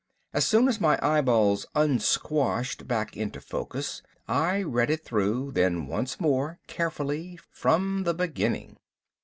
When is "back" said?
2.87-3.15